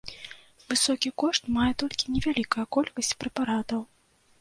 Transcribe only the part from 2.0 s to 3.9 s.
невялікая колькасць прэпаратаў.